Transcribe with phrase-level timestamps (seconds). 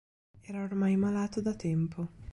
[0.47, 2.09] Era ormai malato da tempo.